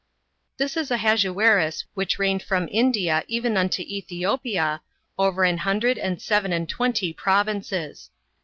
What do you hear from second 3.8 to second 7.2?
Etjiiopia, over an hundred and seven and twenty